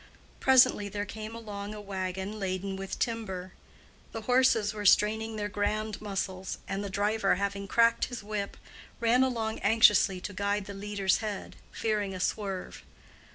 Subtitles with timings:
[0.39, 3.53] Presently there came along a wagon laden with timber;
[4.13, 8.57] the horses were straining their grand muscles, and the driver having cracked his whip,
[8.99, 12.81] ran along anxiously to guide the leader's head, fearing a swerve.